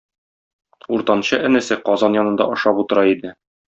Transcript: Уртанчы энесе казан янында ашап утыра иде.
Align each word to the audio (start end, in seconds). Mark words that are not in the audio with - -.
Уртанчы 0.97 1.41
энесе 1.51 1.79
казан 1.91 2.21
янында 2.23 2.53
ашап 2.57 2.85
утыра 2.87 3.09
иде. 3.17 3.41